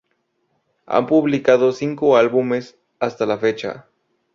[0.87, 3.85] Han publicado cinco álbumes hasta la fecha.